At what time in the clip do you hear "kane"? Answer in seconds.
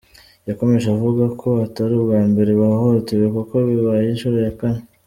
4.59-4.81